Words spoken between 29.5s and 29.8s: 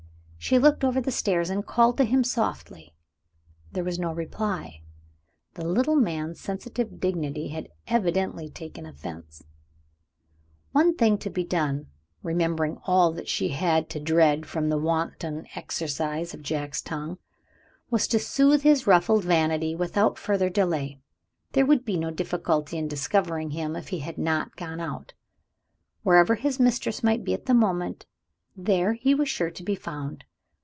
to be